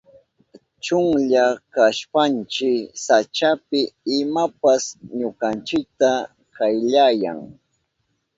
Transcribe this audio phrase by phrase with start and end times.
[0.83, 1.43] Chunlla
[1.73, 2.71] kashpanchi
[3.05, 3.81] sachapi
[4.17, 4.83] imapas
[5.17, 6.09] ñukanchita
[6.55, 7.39] kayllayan.